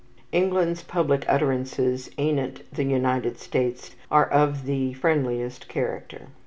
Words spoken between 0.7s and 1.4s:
public